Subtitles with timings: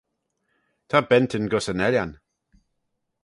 [0.89, 2.11] Ta bentyn gys yn Ellan.